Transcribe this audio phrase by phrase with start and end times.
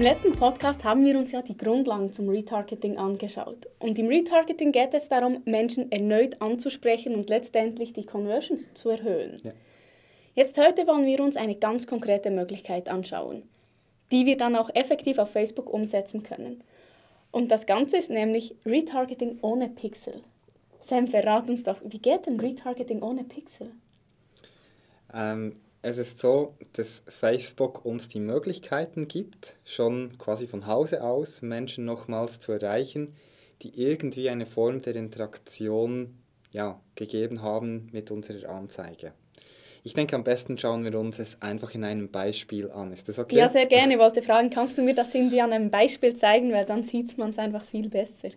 [0.00, 3.68] Im letzten Podcast haben wir uns ja die Grundlagen zum Retargeting angeschaut.
[3.80, 9.42] Und im Retargeting geht es darum, Menschen erneut anzusprechen und letztendlich die Conversions zu erhöhen.
[9.44, 9.52] Ja.
[10.34, 13.42] Jetzt heute wollen wir uns eine ganz konkrete Möglichkeit anschauen,
[14.10, 16.64] die wir dann auch effektiv auf Facebook umsetzen können.
[17.30, 20.22] Und das Ganze ist nämlich Retargeting ohne Pixel.
[20.80, 23.70] Sam, verrat uns doch, wie geht denn Retargeting ohne Pixel?
[25.12, 31.40] Ähm, es ist so, dass Facebook uns die Möglichkeiten gibt, schon quasi von Hause aus
[31.42, 33.14] Menschen nochmals zu erreichen,
[33.62, 36.18] die irgendwie eine Form der Interaktion
[36.52, 39.12] ja, gegeben haben mit unserer Anzeige.
[39.82, 42.92] Ich denke, am besten schauen wir uns es einfach in einem Beispiel an.
[42.92, 43.36] Ist das okay?
[43.36, 43.94] Ja, sehr gerne.
[43.94, 47.16] Ich wollte fragen, kannst du mir das irgendwie an einem Beispiel zeigen, weil dann sieht
[47.16, 48.28] man es einfach viel besser.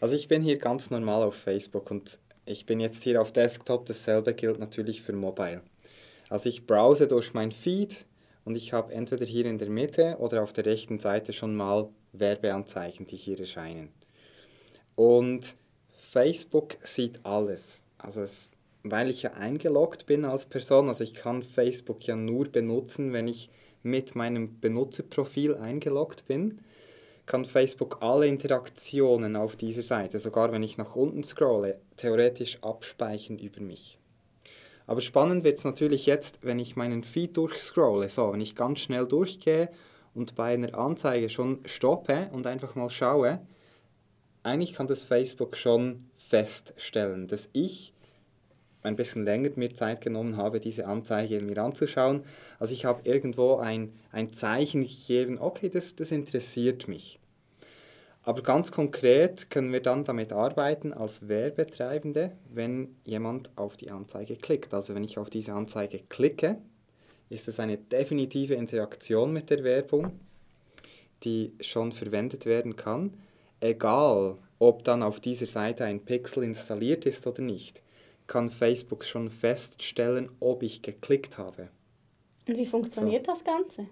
[0.00, 3.86] Also ich bin hier ganz normal auf Facebook und ich bin jetzt hier auf Desktop.
[3.86, 5.62] Dasselbe gilt natürlich für Mobile.
[6.28, 8.06] Also ich browse durch mein Feed
[8.44, 11.88] und ich habe entweder hier in der Mitte oder auf der rechten Seite schon mal
[12.12, 13.92] Werbeanzeigen, die hier erscheinen.
[14.94, 15.54] Und
[15.98, 17.82] Facebook sieht alles.
[17.98, 18.50] Also es,
[18.82, 23.28] weil ich ja eingeloggt bin als Person, also ich kann Facebook ja nur benutzen, wenn
[23.28, 23.50] ich
[23.82, 26.60] mit meinem Benutzerprofil eingeloggt bin,
[27.26, 33.38] kann Facebook alle Interaktionen auf dieser Seite, sogar wenn ich nach unten scrolle, theoretisch abspeichern
[33.38, 33.98] über mich.
[34.86, 38.08] Aber spannend wird es natürlich jetzt, wenn ich meinen Feed durchscrolle.
[38.08, 39.70] So, wenn ich ganz schnell durchgehe
[40.14, 43.40] und bei einer Anzeige schon stoppe und einfach mal schaue,
[44.42, 47.92] eigentlich kann das Facebook schon feststellen, dass ich
[48.82, 52.22] ein bisschen länger mir Zeit genommen habe, diese Anzeige mir anzuschauen.
[52.60, 57.18] Also ich habe irgendwo ein, ein Zeichen gegeben, okay, das, das interessiert mich.
[58.26, 64.34] Aber ganz konkret können wir dann damit arbeiten als Werbetreibende, wenn jemand auf die Anzeige
[64.34, 64.74] klickt.
[64.74, 66.58] Also wenn ich auf diese Anzeige klicke,
[67.30, 70.18] ist es eine definitive Interaktion mit der Werbung,
[71.22, 73.14] die schon verwendet werden kann,
[73.60, 77.80] egal ob dann auf dieser Seite ein Pixel installiert ist oder nicht,
[78.26, 81.68] kann Facebook schon feststellen, ob ich geklickt habe.
[82.48, 83.32] Und wie funktioniert so.
[83.32, 83.86] das Ganze?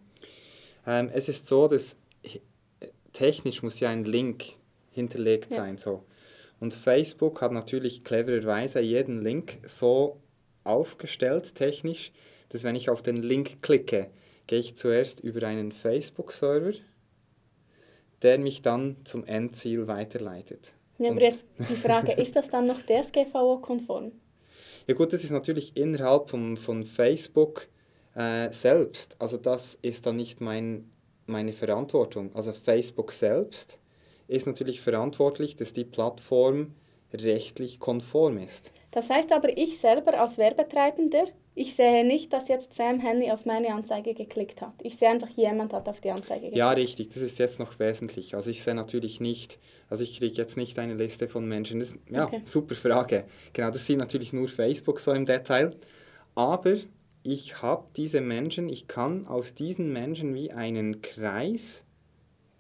[0.86, 1.94] Ähm, es ist so, dass
[3.14, 4.44] technisch muss ja ein Link
[4.90, 5.56] hinterlegt ja.
[5.56, 5.78] sein.
[5.78, 6.04] So.
[6.60, 10.20] Und Facebook hat natürlich clevererweise jeden Link so
[10.64, 12.12] aufgestellt, technisch,
[12.50, 14.10] dass wenn ich auf den Link klicke,
[14.46, 16.74] gehe ich zuerst über einen Facebook-Server,
[18.22, 20.72] der mich dann zum Endziel weiterleitet.
[20.98, 24.12] Ja, aber jetzt die Frage, ist das dann noch DSGVO-konform?
[24.86, 27.68] Ja gut, das ist natürlich innerhalb von, von Facebook
[28.14, 29.16] äh, selbst.
[29.18, 30.90] Also das ist dann nicht mein
[31.26, 32.30] meine Verantwortung.
[32.34, 33.78] Also Facebook selbst
[34.28, 36.74] ist natürlich verantwortlich, dass die Plattform
[37.12, 38.72] rechtlich konform ist.
[38.90, 41.26] Das heißt aber, ich selber als Werbetreibender,
[41.56, 44.72] ich sehe nicht, dass jetzt Sam Henny auf meine Anzeige geklickt hat.
[44.82, 46.56] Ich sehe einfach, jemand hat auf die Anzeige geklickt.
[46.56, 48.34] Ja, richtig, das ist jetzt noch wesentlich.
[48.34, 49.58] Also ich sehe natürlich nicht,
[49.88, 51.78] also ich kriege jetzt nicht eine Liste von Menschen.
[51.78, 52.40] Das, ja, okay.
[52.44, 53.24] super Frage.
[53.52, 55.74] Genau, das sieht natürlich nur Facebook so im Detail.
[56.34, 56.74] Aber
[57.24, 61.84] ich habe diese Menschen, ich kann aus diesen Menschen wie einen Kreis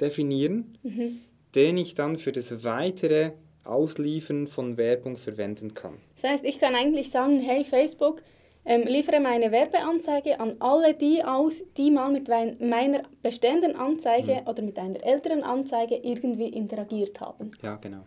[0.00, 1.20] definieren, mhm.
[1.54, 3.32] den ich dann für das weitere
[3.64, 5.98] Ausliefern von Werbung verwenden kann.
[6.20, 8.22] Das heißt, ich kann eigentlich sagen, hey Facebook,
[8.64, 14.48] ähm, liefere meine Werbeanzeige an alle die aus, die mal mit meiner bestehenden Anzeige mhm.
[14.48, 17.50] oder mit einer älteren Anzeige irgendwie interagiert haben.
[17.62, 18.06] Ja, genau.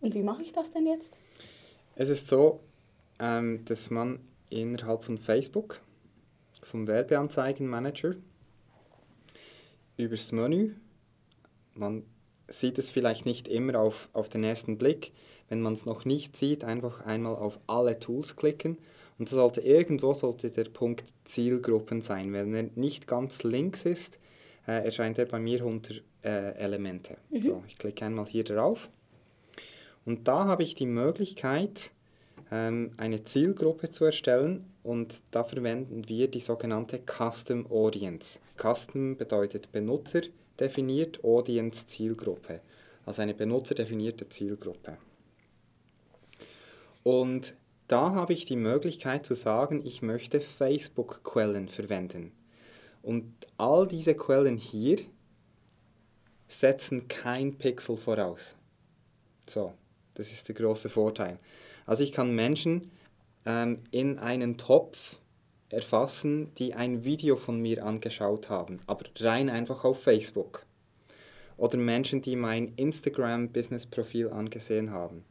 [0.00, 1.12] Und wie mache ich das denn jetzt?
[1.96, 2.60] Es ist so,
[3.18, 4.20] ähm, dass man
[4.50, 5.80] innerhalb von Facebook
[6.68, 8.14] vom Werbeanzeigenmanager
[9.96, 10.74] übers Menü.
[11.74, 12.04] Man
[12.48, 15.12] sieht es vielleicht nicht immer auf, auf den ersten Blick.
[15.48, 18.78] Wenn man es noch nicht sieht, einfach einmal auf alle Tools klicken.
[19.18, 22.32] Und sollte irgendwo sollte der Punkt Zielgruppen sein.
[22.32, 24.18] Wenn er nicht ganz links ist,
[24.66, 27.16] äh, erscheint er bei mir unter äh, Elemente.
[27.30, 27.42] Mhm.
[27.42, 28.88] So, ich klicke einmal hier drauf.
[30.04, 31.90] Und da habe ich die Möglichkeit,
[32.50, 38.38] ähm, eine Zielgruppe zu erstellen und da verwenden wir die sogenannte Custom Audience.
[38.56, 40.22] Custom bedeutet Benutzer
[40.58, 42.60] definiert, Audience Zielgruppe.
[43.04, 44.98] Also eine benutzerdefinierte Zielgruppe.
[47.02, 47.54] Und
[47.86, 52.32] da habe ich die Möglichkeit zu sagen, ich möchte Facebook-Quellen verwenden.
[53.02, 54.98] Und all diese Quellen hier
[56.48, 58.56] setzen kein Pixel voraus.
[59.48, 59.72] So,
[60.14, 61.38] das ist der große Vorteil.
[61.88, 62.90] Also ich kann Menschen
[63.46, 65.20] ähm, in einen Topf
[65.70, 70.66] erfassen, die ein Video von mir angeschaut haben, aber rein einfach auf Facebook.
[71.56, 75.24] Oder Menschen, die mein Instagram-Business-Profil angesehen haben.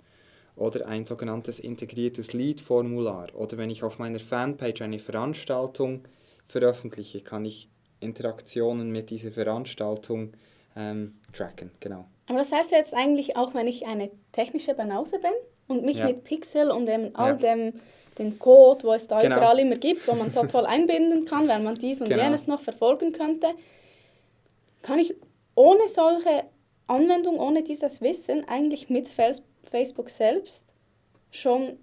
[0.55, 3.35] Oder ein sogenanntes integriertes Lead-Formular.
[3.35, 6.07] Oder wenn ich auf meiner Fanpage eine Veranstaltung
[6.47, 7.69] veröffentliche, kann ich
[7.99, 10.33] Interaktionen mit dieser Veranstaltung
[10.75, 11.69] ähm, tracken.
[11.79, 12.07] Genau.
[12.25, 15.33] Aber das heißt jetzt eigentlich auch, wenn ich eine technische Banause bin
[15.67, 16.05] und mich ja.
[16.05, 17.55] mit Pixel und dem, all ja.
[17.55, 17.73] dem
[18.17, 19.37] den Code, wo es da genau.
[19.37, 22.23] überall immer gibt, wo man so toll einbinden kann, weil man dies und genau.
[22.23, 23.47] jenes noch verfolgen könnte,
[24.81, 25.13] kann ich
[25.55, 26.45] ohne solche
[26.87, 30.65] Anwendung, ohne dieses Wissen eigentlich mit Facebook selbst
[31.31, 31.77] schon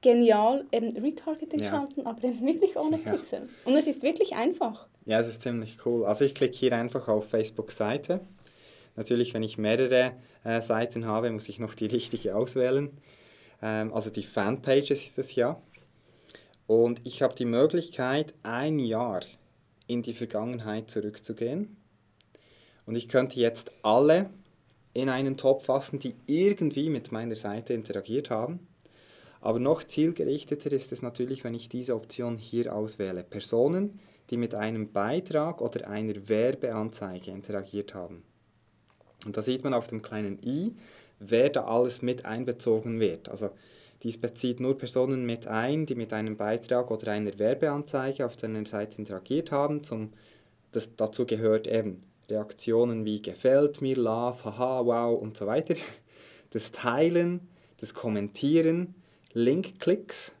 [0.00, 1.70] genial eben Retargeting ja.
[1.70, 3.40] schalten, aber eben wirklich ohne Pixel.
[3.40, 3.48] Ja.
[3.64, 4.86] Und es ist wirklich einfach.
[5.06, 6.04] Ja, es ist ziemlich cool.
[6.04, 8.20] Also ich klicke hier einfach auf Facebook-Seite.
[8.96, 10.12] Natürlich, wenn ich mehrere
[10.44, 12.90] äh, Seiten habe, muss ich noch die richtige auswählen.
[13.64, 15.60] Ähm, also die Fanpage ist es ja.
[16.66, 19.22] Und ich habe die Möglichkeit, ein Jahr
[19.86, 21.76] in die Vergangenheit zurückzugehen.
[22.86, 24.30] Und ich könnte jetzt alle
[24.92, 28.68] in einen Topf fassen, die irgendwie mit meiner Seite interagiert haben.
[29.40, 33.24] Aber noch zielgerichteter ist es natürlich, wenn ich diese Option hier auswähle.
[33.24, 33.98] Personen,
[34.30, 38.22] die mit einem Beitrag oder einer Werbeanzeige interagiert haben.
[39.26, 40.74] Und da sieht man auf dem kleinen i,
[41.18, 43.28] wer da alles mit einbezogen wird.
[43.28, 43.50] Also
[44.02, 48.66] dies bezieht nur Personen mit ein, die mit einem Beitrag oder einer Werbeanzeige auf deiner
[48.66, 49.82] Seite interagiert haben.
[49.82, 50.12] Zum,
[50.72, 55.74] das, dazu gehört eben Reaktionen wie gefällt mir, love, haha, wow und so weiter.
[56.50, 58.94] Das Teilen, das Kommentieren,
[59.32, 60.32] Linkklicks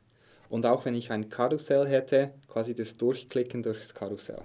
[0.48, 4.42] und auch wenn ich ein Karussell hätte, quasi das Durchklicken durchs Karussell.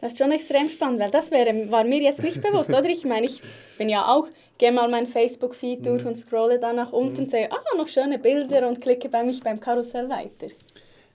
[0.00, 2.86] Das ist schon extrem spannend, weil das wäre, war mir jetzt nicht bewusst, oder?
[2.86, 3.40] Ich meine, ich
[3.78, 4.26] bin ja auch,
[4.58, 6.08] gehe mal mein Facebook-Feed durch mhm.
[6.08, 7.28] und scrolle dann nach unten, mhm.
[7.28, 10.48] sehe, ah, noch schöne Bilder und klicke bei mich beim Karussell weiter.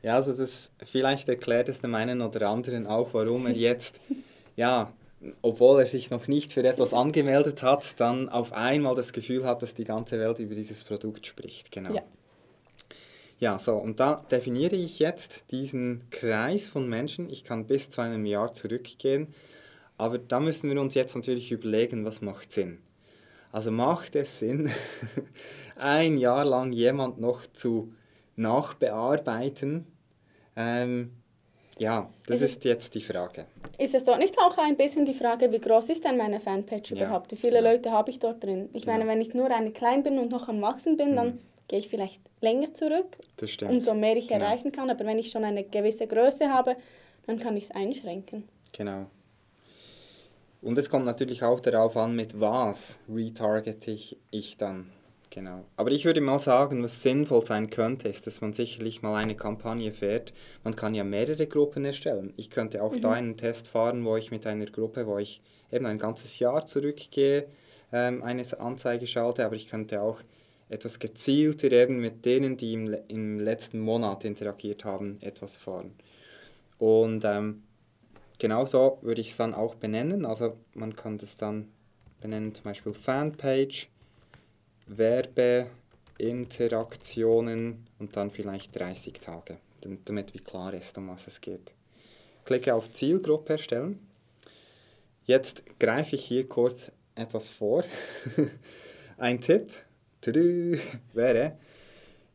[0.04, 4.00] Ja, also das vielleicht erklärt es dem einen oder anderen auch, warum er jetzt,
[4.56, 4.94] ja,
[5.42, 9.62] obwohl er sich noch nicht für etwas angemeldet hat, dann auf einmal das Gefühl hat,
[9.62, 11.72] dass die ganze Welt über dieses Produkt spricht.
[11.72, 11.94] Genau.
[11.94, 12.04] Ja.
[13.40, 17.30] Ja, so, und da definiere ich jetzt diesen Kreis von Menschen.
[17.30, 19.28] Ich kann bis zu einem Jahr zurückgehen,
[19.98, 22.80] aber da müssen wir uns jetzt natürlich überlegen, was macht Sinn.
[23.58, 24.70] Also macht es Sinn,
[25.78, 27.92] ein Jahr lang jemand noch zu
[28.36, 29.88] nachbearbeiten?
[30.56, 31.14] Ähm,
[31.80, 33.48] ja, das ist, ist, jetzt die Frage.
[33.80, 36.92] Ist es dort nicht auch ein bisschen die Frage, wie groß ist denn meine Fanpage
[36.92, 37.32] ja, überhaupt?
[37.32, 37.72] Wie viele genau.
[37.72, 38.70] Leute habe ich dort drin?
[38.74, 39.00] Ich genau.
[39.00, 41.16] meine, wenn ich nur eine klein bin und noch am Wachsen bin, mhm.
[41.16, 43.18] dann gehe ich vielleicht länger zurück,
[43.68, 44.46] umso mehr ich genau.
[44.46, 44.92] erreichen kann.
[44.92, 46.76] Aber wenn ich schon eine gewisse Größe habe,
[47.26, 48.48] dann kann ich es einschränken.
[48.72, 49.08] Genau.
[50.62, 54.90] Und es kommt natürlich auch darauf an, mit was retargete ich, ich dann.
[55.30, 55.66] Genau.
[55.76, 59.36] Aber ich würde mal sagen, was sinnvoll sein könnte, ist, dass man sicherlich mal eine
[59.36, 60.34] Kampagne fährt.
[60.64, 62.34] Man kann ja mehrere Gruppen erstellen.
[62.38, 63.02] Ich könnte auch mhm.
[63.02, 66.66] da einen Test fahren, wo ich mit einer Gruppe, wo ich eben ein ganzes Jahr
[66.66, 67.48] zurückgehe,
[67.94, 70.22] ähm, eine Anzeige schalte, aber ich könnte auch
[70.70, 75.94] etwas gezielter eben mit denen, die im, im letzten Monat interagiert haben, etwas fahren.
[76.80, 77.64] Und ähm,
[78.40, 80.26] genauso würde ich es dann auch benennen.
[80.26, 81.68] Also man kann das dann
[82.22, 83.90] benennen, zum Beispiel Fanpage,
[84.88, 89.58] Werbeinteraktionen und dann vielleicht 30 Tage,
[90.06, 91.74] damit wie klar ist, um was es geht.
[92.46, 94.00] Klicke auf Zielgruppe erstellen.
[95.26, 97.84] Jetzt greife ich hier kurz etwas vor.
[99.18, 99.72] Ein Tipp
[101.14, 101.58] wäre,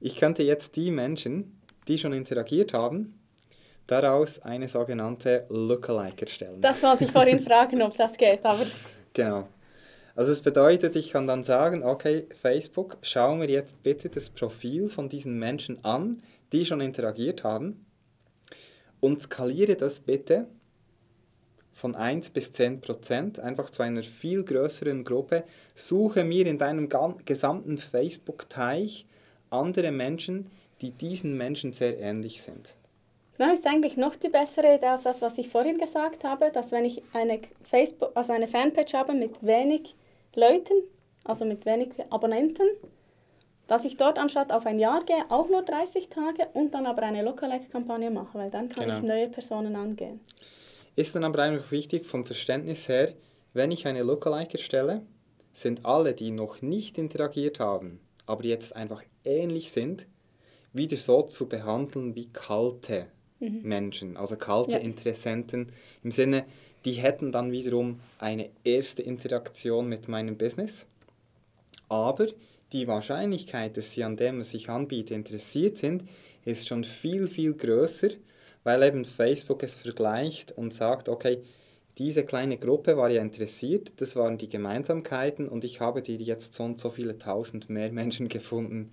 [0.00, 3.18] ich könnte jetzt die Menschen, die schon interagiert haben,
[3.86, 6.60] daraus eine sogenannte Lookalike erstellen.
[6.60, 8.66] Das wollte ich vorhin fragen, ob das geht, aber...
[9.12, 9.48] Genau.
[10.14, 14.88] Also es bedeutet, ich kann dann sagen, okay, Facebook, schau mir jetzt bitte das Profil
[14.88, 16.18] von diesen Menschen an,
[16.52, 17.86] die schon interagiert haben
[19.00, 20.46] und skaliere das bitte
[21.70, 25.44] von 1 bis 10 Prozent, einfach zu einer viel größeren Gruppe.
[25.74, 26.88] Suche mir in deinem
[27.24, 29.06] gesamten Facebook-Teich
[29.48, 30.50] andere Menschen,
[30.82, 32.76] die diesen Menschen sehr ähnlich sind.
[33.42, 36.70] Das ist eigentlich noch die bessere Idee als das, was ich vorhin gesagt habe, dass
[36.70, 39.96] wenn ich eine, Facebook, also eine Fanpage habe mit wenig
[40.36, 40.74] Leuten,
[41.24, 42.68] also mit wenig Abonnenten,
[43.66, 47.02] dass ich dort anstatt auf ein Jahr gehe, auch nur 30 Tage und dann aber
[47.02, 48.98] eine Lookalike-Kampagne mache, weil dann kann genau.
[48.98, 50.20] ich neue Personen angehen.
[50.94, 53.12] Ist dann aber einfach wichtig vom Verständnis her,
[53.54, 55.02] wenn ich eine Lookalike erstelle,
[55.52, 60.06] sind alle, die noch nicht interagiert haben, aber jetzt einfach ähnlich sind,
[60.72, 63.08] wieder so zu behandeln wie kalte
[63.42, 63.60] mhm.
[63.62, 64.78] Menschen, also kalte ja.
[64.78, 65.72] Interessenten
[66.02, 66.44] im Sinne,
[66.84, 70.86] die hätten dann wiederum eine erste Interaktion mit meinem Business,
[71.88, 72.28] aber
[72.72, 76.04] die Wahrscheinlichkeit, dass sie an dem, was ich anbiete, interessiert sind,
[76.44, 78.08] ist schon viel, viel größer,
[78.64, 81.42] weil eben Facebook es vergleicht und sagt, okay,
[81.98, 86.54] diese kleine Gruppe war ja interessiert, das waren die Gemeinsamkeiten und ich habe dir jetzt
[86.54, 88.90] so und so viele tausend mehr Menschen gefunden,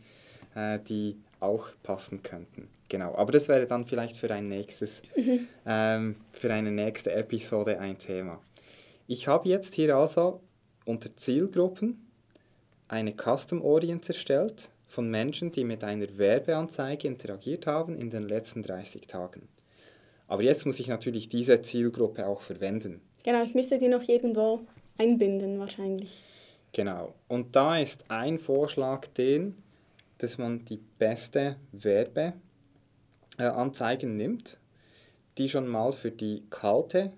[0.55, 2.69] äh, die auch passen könnten.
[2.89, 5.47] Genau, aber das wäre dann vielleicht für ein nächstes, mhm.
[5.65, 8.41] ähm, für eine nächste Episode ein Thema.
[9.07, 10.41] Ich habe jetzt hier also
[10.85, 12.09] unter Zielgruppen
[12.87, 18.63] eine Custom Audience erstellt von Menschen, die mit einer Werbeanzeige interagiert haben in den letzten
[18.63, 19.47] 30 Tagen.
[20.27, 23.01] Aber jetzt muss ich natürlich diese Zielgruppe auch verwenden.
[23.23, 24.61] Genau, ich müsste die noch irgendwo
[24.97, 26.23] einbinden wahrscheinlich.
[26.71, 27.13] Genau.
[27.27, 29.55] Und da ist ein Vorschlag den,
[30.19, 34.59] dass man die beste Werbeanzeigen nimmt,
[35.37, 37.11] die schon mal für die kalte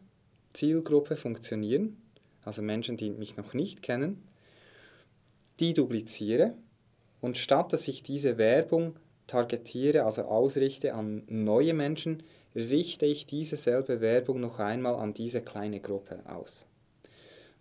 [0.53, 1.98] Zielgruppe funktionieren,
[2.43, 4.22] also Menschen, die mich noch nicht kennen,
[5.60, 6.53] die dupliziere
[7.20, 8.96] und statt dass ich diese Werbung
[9.27, 12.24] targetiere, also ausrichte an neue Menschen,
[12.55, 16.67] richte ich diese selbe Werbung noch einmal an diese kleine Gruppe aus.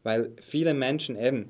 [0.02, 1.48] Weil viele Menschen eben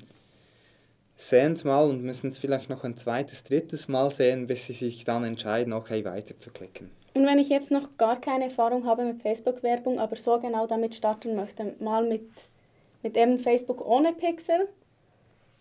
[1.21, 4.73] sehen es mal und müssen es vielleicht noch ein zweites, drittes Mal sehen, bis sie
[4.73, 6.89] sich dann entscheiden, okay, weiterzuklicken.
[7.13, 10.95] Und wenn ich jetzt noch gar keine Erfahrung habe mit Facebook-Werbung, aber so genau damit
[10.95, 12.27] starten möchte, mal mit,
[13.03, 14.67] mit eben Facebook ohne Pixel,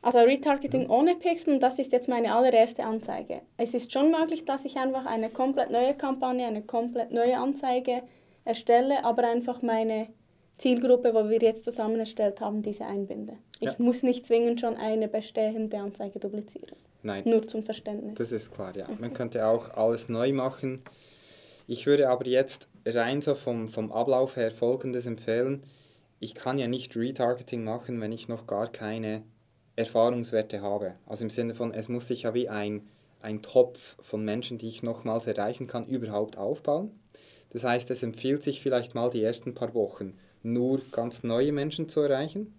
[0.01, 0.91] also Retargeting mhm.
[0.91, 3.43] ohne Pixel, und das ist jetzt meine allererste Anzeige.
[3.59, 8.03] Es ist schon möglich, dass ich einfach eine komplett neue Kampagne, eine komplett neue Anzeige
[8.45, 10.09] erstelle, aber einfach meine
[10.61, 13.39] Zielgruppe, wo wir jetzt zusammen erstellt haben, diese einbinde.
[13.61, 16.77] Ich muss nicht zwingend schon eine bestehende Anzeige duplizieren.
[17.03, 17.23] Nein.
[17.27, 18.17] Nur zum Verständnis.
[18.17, 18.87] Das ist klar, ja.
[18.99, 20.83] Man könnte auch alles neu machen.
[21.67, 25.63] Ich würde aber jetzt rein so vom, vom Ablauf her Folgendes empfehlen.
[26.19, 29.23] Ich kann ja nicht Retargeting machen, wenn ich noch gar keine
[29.77, 30.97] Erfahrungswerte habe.
[31.07, 32.87] Also im Sinne von, es muss sich ja wie ein,
[33.23, 36.91] ein Topf von Menschen, die ich nochmals erreichen kann, überhaupt aufbauen.
[37.49, 41.89] Das heißt, es empfiehlt sich vielleicht mal die ersten paar Wochen nur ganz neue Menschen
[41.89, 42.55] zu erreichen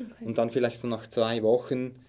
[0.00, 0.24] okay.
[0.24, 2.04] und dann vielleicht so nach zwei Wochen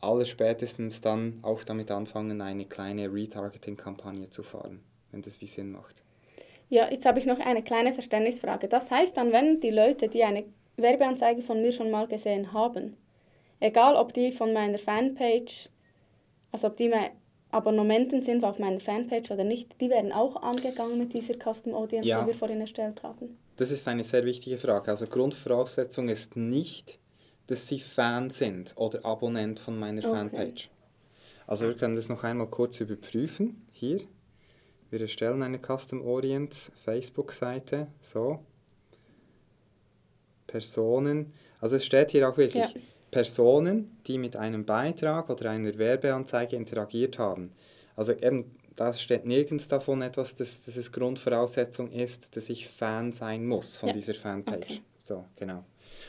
[0.00, 4.80] alles spätestens dann auch damit anfangen, eine kleine Retargeting-Kampagne zu fahren,
[5.10, 6.02] wenn das wie Sinn macht.
[6.68, 8.68] Ja, jetzt habe ich noch eine kleine Verständnisfrage.
[8.68, 10.44] Das heißt dann, wenn die Leute, die eine
[10.76, 12.96] Werbeanzeige von mir schon mal gesehen haben,
[13.60, 15.70] Egal, ob die von meiner Fanpage,
[16.52, 16.92] also ob die
[17.50, 22.08] Abonnementen sind auf meiner Fanpage oder nicht, die werden auch angegangen mit dieser Custom Audience,
[22.08, 22.20] ja.
[22.20, 23.38] die wir vorhin erstellt haben.
[23.56, 24.90] Das ist eine sehr wichtige Frage.
[24.90, 26.98] Also Grundvoraussetzung ist nicht,
[27.46, 30.12] dass sie Fan sind oder Abonnent von meiner okay.
[30.12, 30.70] Fanpage.
[31.46, 33.66] Also wir können das noch einmal kurz überprüfen.
[33.72, 34.00] Hier,
[34.90, 37.86] wir erstellen eine Custom Audience Facebook-Seite.
[38.00, 38.40] So.
[40.48, 41.32] Personen.
[41.60, 42.74] Also es steht hier auch wirklich.
[42.74, 47.52] Ja Personen, die mit einem Beitrag oder einer Werbeanzeige interagiert haben.
[47.94, 53.12] Also eben, da steht nirgends davon etwas, dass, dass es Grundvoraussetzung ist, dass ich Fan
[53.12, 53.94] sein muss von ja.
[53.94, 54.64] dieser Fanpage.
[54.64, 54.80] Okay.
[54.98, 55.64] So, genau.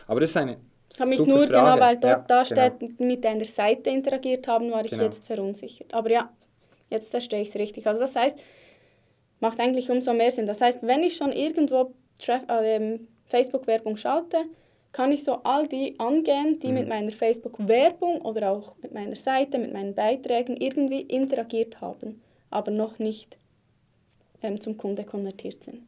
[0.08, 0.58] Aber das ist eine
[0.92, 1.54] ich habe mich nur, Frage.
[1.54, 2.94] genau, weil dort ja, da steht, genau.
[3.00, 5.04] mit einer Seite interagiert haben, war ich genau.
[5.04, 5.94] jetzt verunsichert.
[5.94, 6.32] Aber ja,
[6.90, 7.86] jetzt verstehe ich es richtig.
[7.88, 8.38] Also das heißt,
[9.40, 10.46] macht eigentlich umso mehr Sinn.
[10.46, 11.94] Das heißt, wenn ich schon irgendwo
[12.26, 14.46] äh, Facebook-Werbung schalte,
[14.92, 16.74] kann ich so all die angehen, die mhm.
[16.74, 22.72] mit meiner Facebook-Werbung oder auch mit meiner Seite, mit meinen Beiträgen irgendwie interagiert haben, aber
[22.72, 23.38] noch nicht
[24.42, 25.82] ähm, zum Kunde konvertiert sind.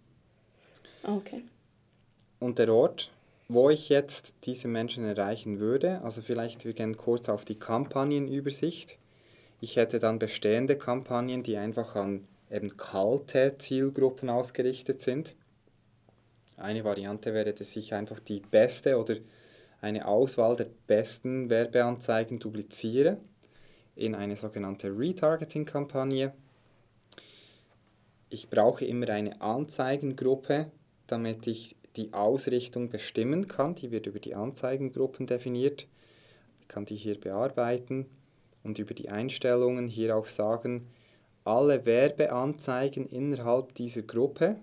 [1.03, 1.44] Okay.
[2.39, 3.12] Und der Ort,
[3.48, 8.98] wo ich jetzt diese Menschen erreichen würde, also vielleicht wir gehen kurz auf die Kampagnenübersicht.
[9.62, 15.36] Ich hätte dann bestehende Kampagnen, die einfach an eben kalte Zielgruppen ausgerichtet sind.
[16.60, 19.16] Eine Variante wäre, dass ich einfach die beste oder
[19.82, 23.18] eine Auswahl der besten Werbeanzeigen dupliziere
[23.96, 26.34] in eine sogenannte Retargeting-Kampagne.
[28.30, 30.72] Ich brauche immer eine Anzeigengruppe,
[31.08, 33.75] damit ich die Ausrichtung bestimmen kann.
[33.75, 35.88] Die wird über die Anzeigengruppen definiert.
[36.62, 38.06] Ich kann die hier bearbeiten
[38.63, 40.88] und über die Einstellungen hier auch sagen,
[41.46, 44.58] alle Werbeanzeigen innerhalb dieser Gruppe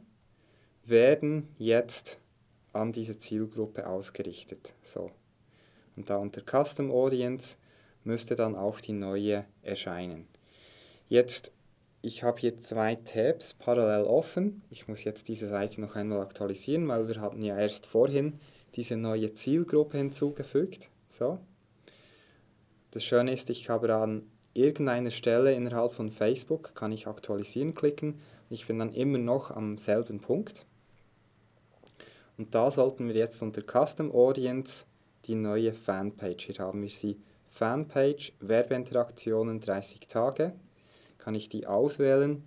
[0.89, 2.19] werden jetzt
[2.73, 4.75] an diese Zielgruppe ausgerichtet.
[4.83, 5.11] So.
[5.97, 7.57] Und da unter Custom Audience
[8.05, 10.27] müsste dann auch die neue erscheinen.
[11.09, 11.53] Jetzt,
[12.03, 14.63] ich habe hier zwei Tabs parallel offen.
[14.71, 18.39] Ich muss jetzt diese Seite noch einmal aktualisieren, weil wir hatten ja erst vorhin
[18.75, 20.91] diese neue Zielgruppe hinzugefügt.
[21.09, 21.39] So.
[22.91, 28.21] Das Schöne ist, ich habe an irgendeiner Stelle innerhalb von Facebook, kann ich aktualisieren klicken.
[28.49, 30.67] Ich bin dann immer noch am selben Punkt.
[32.39, 34.85] Und da sollten wir jetzt unter Custom Audience
[35.25, 36.47] die neue Fanpage.
[36.47, 40.53] Hier haben wir sie Fanpage, Werbeinteraktionen 30 Tage.
[41.19, 42.45] Kann ich die auswählen.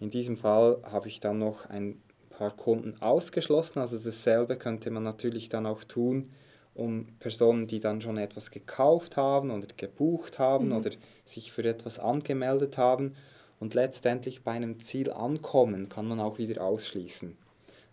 [0.00, 2.00] In diesem Fall habe ich dann noch ein
[2.30, 3.80] paar Kunden ausgeschlossen.
[3.80, 6.30] Also dasselbe könnte man natürlich dann auch tun,
[6.74, 10.76] um Personen, die dann schon etwas gekauft haben oder gebucht haben mhm.
[10.76, 10.90] oder
[11.26, 13.14] sich für etwas angemeldet haben.
[13.58, 17.36] und letztendlich bei einem Ziel ankommen, kann man auch wieder ausschließen.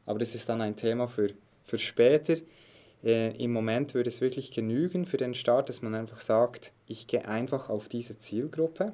[0.07, 1.29] Aber das ist dann ein Thema für,
[1.63, 2.37] für später.
[3.03, 7.05] Äh, Im Moment würde es wirklich genügen für den Start, dass man einfach sagt, ich
[7.05, 8.93] gehe einfach auf diese Zielgruppe.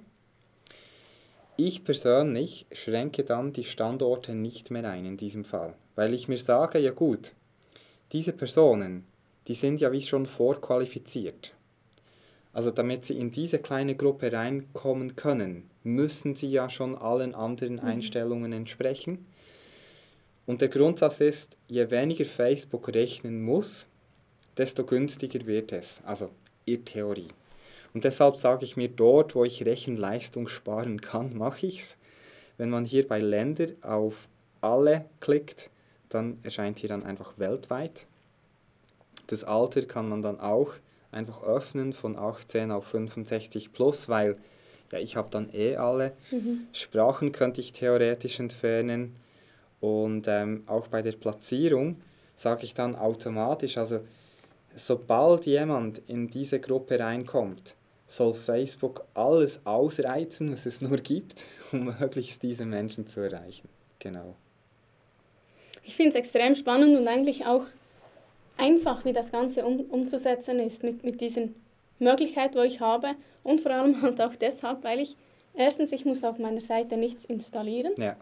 [1.55, 6.39] Ich persönlich schränke dann die Standorte nicht mehr ein in diesem Fall, weil ich mir
[6.39, 7.33] sage, ja gut,
[8.11, 9.05] diese Personen,
[9.47, 11.53] die sind ja wie schon vorqualifiziert.
[12.53, 17.75] Also damit sie in diese kleine Gruppe reinkommen können, müssen sie ja schon allen anderen
[17.75, 17.81] mhm.
[17.81, 19.25] Einstellungen entsprechen.
[20.45, 23.87] Und der Grundsatz ist, je weniger Facebook rechnen muss,
[24.57, 26.01] desto günstiger wird es.
[26.05, 26.29] Also
[26.65, 27.29] ihr Theorie.
[27.93, 31.97] Und deshalb sage ich mir, dort, wo ich Rechenleistung sparen kann, mache ich es.
[32.57, 34.27] Wenn man hier bei Länder auf
[34.61, 35.69] alle klickt,
[36.09, 38.05] dann erscheint hier dann einfach weltweit.
[39.27, 40.73] Das Alter kann man dann auch
[41.11, 44.37] einfach öffnen von 18 auf 65 plus, weil
[44.91, 46.13] ja, ich habe dann eh alle.
[46.31, 46.67] Mhm.
[46.71, 49.15] Sprachen könnte ich theoretisch entfernen.
[49.83, 51.97] Und ähm, auch bei der Platzierung
[52.37, 53.99] sage ich dann automatisch, also
[54.73, 57.75] sobald jemand in diese Gruppe reinkommt,
[58.07, 63.67] soll Facebook alles ausreizen, was es nur gibt, um möglichst diese Menschen zu erreichen.
[63.99, 64.35] Genau.
[65.83, 67.65] Ich finde es extrem spannend und eigentlich auch
[68.55, 71.55] einfach, wie das Ganze um, umzusetzen ist mit, mit diesen
[71.99, 73.15] Möglichkeiten, die ich habe.
[73.43, 75.17] Und vor allem halt auch deshalb, weil ich
[75.53, 77.91] erstens, ich muss auf meiner Seite nichts installieren.
[77.97, 78.15] Ja.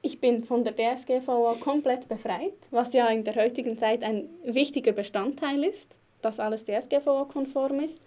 [0.00, 4.92] Ich bin von der DSGVO komplett befreit, was ja in der heutigen Zeit ein wichtiger
[4.92, 8.00] Bestandteil ist, dass alles DSGVO-konform ist.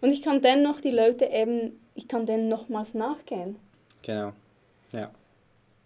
[0.00, 3.56] Und ich kann dennoch die Leute eben, ich kann denen nochmals nachgehen.
[4.02, 4.32] Genau,
[4.92, 5.10] ja.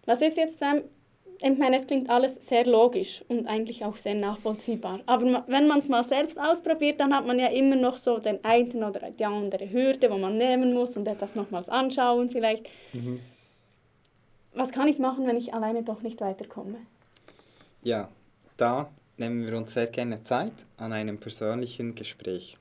[0.07, 0.83] Was ist jetzt ähm,
[1.41, 5.01] ich meine, es klingt alles sehr logisch und eigentlich auch sehr nachvollziehbar.
[5.07, 8.43] Aber wenn man es mal selbst ausprobiert, dann hat man ja immer noch so den
[8.45, 12.69] einen oder die andere Hürde, wo man nehmen muss und etwas nochmals anschauen vielleicht.
[12.93, 13.21] Mhm.
[14.55, 16.79] Was kann ich machen, wenn ich alleine doch nicht weiterkomme?
[17.83, 18.09] Ja,
[18.57, 22.57] da nehmen wir uns sehr gerne Zeit an einem persönlichen Gespräch.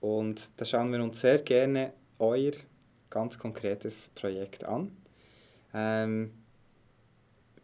[0.00, 2.52] Und da schauen wir uns sehr gerne euer
[3.10, 4.96] ganz konkretes Projekt an.
[5.74, 6.32] Ähm,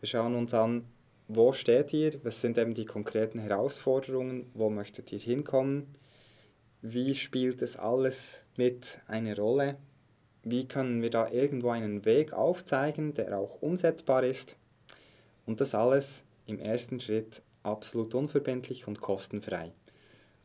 [0.01, 0.85] wir schauen uns an,
[1.29, 5.95] wo steht ihr, was sind eben die konkreten Herausforderungen, wo möchtet ihr hinkommen,
[6.83, 9.77] wie spielt es alles mit eine Rolle,
[10.44, 14.57] wie können wir da irgendwo einen Weg aufzeigen, der auch umsetzbar ist
[15.46, 19.72] und das alles im ersten Schritt absolut unverbindlich und kostenfrei.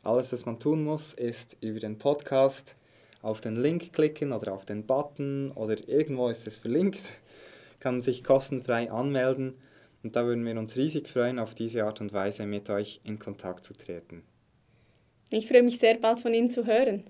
[0.04, 2.76] Alles, was man tun muss, ist über den Podcast
[3.22, 7.00] auf den Link klicken oder auf den Button oder irgendwo ist es verlinkt
[7.80, 9.56] kann sich kostenfrei anmelden
[10.04, 13.20] und da würden wir uns riesig freuen, auf diese Art und Weise mit euch in
[13.20, 14.24] Kontakt zu treten.
[15.30, 17.04] Ich freue mich sehr, bald von Ihnen zu hören.